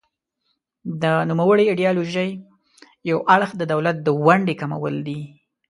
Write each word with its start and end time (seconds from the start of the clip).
د 1.01 1.03
نوموړې 1.29 1.63
ایډیالوژۍ 1.69 2.29
یو 3.09 3.17
اړخ 3.35 3.51
د 3.57 3.61
دولت 3.73 3.97
د 4.01 4.07
ونډې 4.25 4.55
کمول 4.61 4.95
دي. 5.07 5.19